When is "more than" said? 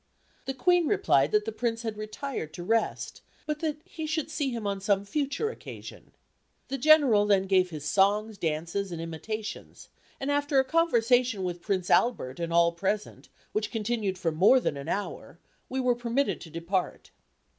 14.31-14.75